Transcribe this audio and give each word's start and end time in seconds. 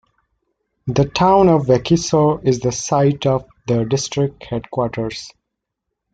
The 0.87 1.05
town 1.05 1.47
of 1.47 1.67
Wakiso 1.67 2.43
is 2.43 2.59
the 2.59 2.71
site 2.71 3.27
of 3.27 3.45
the 3.67 3.85
district 3.85 4.43
headquarters. 4.45 5.31